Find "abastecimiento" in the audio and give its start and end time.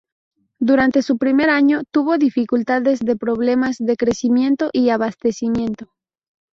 4.89-5.91